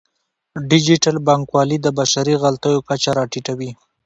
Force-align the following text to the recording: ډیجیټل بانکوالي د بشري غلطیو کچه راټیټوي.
ډیجیټل 0.69 1.15
بانکوالي 1.27 1.77
د 1.81 1.87
بشري 1.99 2.33
غلطیو 2.43 2.85
کچه 2.87 3.11
راټیټوي. 3.17 3.71